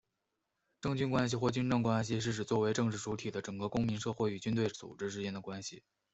[0.81, 5.83] 政军关系或军政关系是指作为政治主体的整个公民社会与军队组织之间的关系。